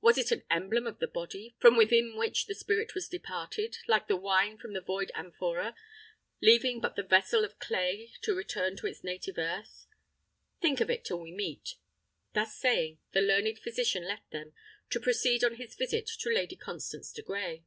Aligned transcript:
Was 0.00 0.18
it 0.18 0.32
an 0.32 0.42
emblem 0.50 0.84
of 0.88 0.98
the 0.98 1.06
body, 1.06 1.54
from 1.60 1.76
within 1.76 2.16
which 2.16 2.46
the 2.46 2.56
spirit 2.56 2.96
was 2.96 3.06
departed, 3.06 3.78
like 3.86 4.08
the 4.08 4.16
wine 4.16 4.58
from 4.58 4.72
the 4.72 4.80
void 4.80 5.12
amphora, 5.14 5.76
leaving 6.42 6.80
but 6.80 6.96
the 6.96 7.04
vessel 7.04 7.44
of 7.44 7.60
clay 7.60 8.10
to 8.22 8.34
return 8.34 8.74
to 8.78 8.88
its 8.88 9.04
native 9.04 9.38
earth? 9.38 9.86
Think 10.60 10.80
of 10.80 10.90
it 10.90 11.04
till 11.04 11.20
we 11.20 11.30
meet." 11.30 11.76
Thus 12.34 12.56
saying, 12.58 12.98
the 13.12 13.20
learned 13.20 13.60
physician 13.60 14.02
left 14.08 14.32
them, 14.32 14.54
to 14.88 14.98
proceed 14.98 15.44
on 15.44 15.54
his 15.54 15.76
visit 15.76 16.08
to 16.18 16.34
Lady 16.34 16.56
Constance 16.56 17.12
de 17.12 17.22
Grey. 17.22 17.62